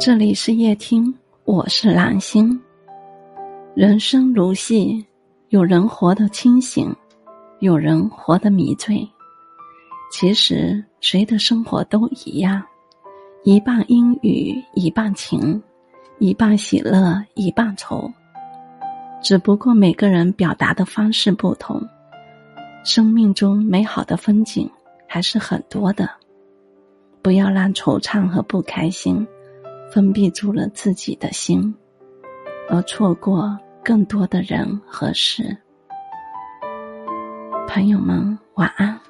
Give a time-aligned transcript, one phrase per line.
[0.00, 2.58] 这里是夜听，我是蓝心。
[3.74, 5.04] 人生如戏，
[5.50, 6.90] 有人活得清醒，
[7.58, 9.06] 有人活得迷醉。
[10.10, 12.62] 其实谁的生活都一样，
[13.44, 15.62] 一半阴雨，一半晴，
[16.18, 18.10] 一半喜乐，一半愁。
[19.22, 21.78] 只不过每个人表达的方式不同。
[22.84, 24.66] 生命中美好的风景
[25.06, 26.08] 还是很多的，
[27.20, 29.26] 不要让惆怅和不开心。
[29.92, 31.74] 封闭住了自己的心，
[32.68, 35.56] 而错过更多的人和事。
[37.66, 39.00] 朋友们，晚安。